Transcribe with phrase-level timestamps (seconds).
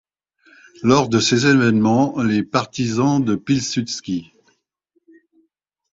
[0.81, 4.31] Lors de ces évènements, les partisans de Piłsudski.